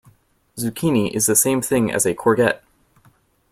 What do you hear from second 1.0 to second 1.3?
is